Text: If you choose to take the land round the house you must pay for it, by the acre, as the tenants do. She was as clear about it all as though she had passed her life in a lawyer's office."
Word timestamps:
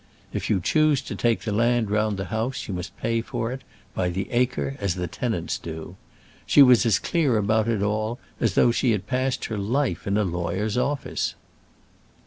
If 0.33 0.49
you 0.49 0.59
choose 0.59 0.99
to 1.03 1.15
take 1.15 1.41
the 1.41 1.51
land 1.51 1.91
round 1.91 2.17
the 2.17 2.25
house 2.33 2.67
you 2.67 2.73
must 2.73 2.97
pay 2.97 3.21
for 3.21 3.51
it, 3.51 3.61
by 3.93 4.09
the 4.09 4.31
acre, 4.31 4.75
as 4.81 4.95
the 4.95 5.05
tenants 5.05 5.59
do. 5.59 5.95
She 6.47 6.63
was 6.63 6.87
as 6.87 6.97
clear 6.97 7.37
about 7.37 7.67
it 7.67 7.83
all 7.83 8.17
as 8.39 8.55
though 8.55 8.71
she 8.71 8.93
had 8.93 9.05
passed 9.05 9.45
her 9.45 9.59
life 9.59 10.07
in 10.07 10.17
a 10.17 10.23
lawyer's 10.23 10.75
office." 10.75 11.35